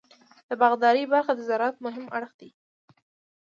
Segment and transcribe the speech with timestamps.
[0.47, 2.49] د باغدارۍ برخه د زراعت مهم اړخ دی.